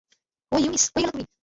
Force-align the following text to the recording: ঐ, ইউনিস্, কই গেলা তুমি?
ঐ, 0.51 0.55
ইউনিস্, 0.63 0.87
কই 0.93 1.01
গেলা 1.01 1.11
তুমি? 1.11 1.25